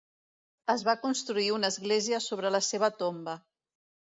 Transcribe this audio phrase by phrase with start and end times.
[0.73, 3.37] Es va construir una església sobre la seva tomba.